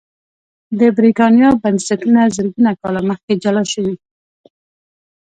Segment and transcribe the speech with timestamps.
[0.79, 3.95] د برېټانیا بنسټونه زرګونه کاله مخکې جلا شوي